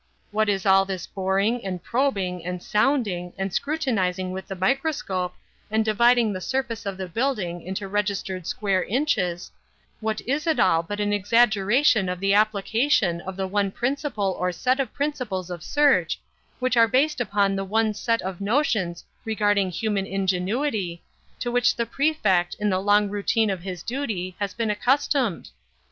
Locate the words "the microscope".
4.47-5.35